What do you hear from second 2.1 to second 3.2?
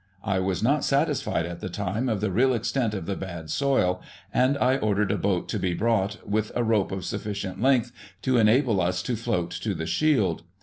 the real extent of the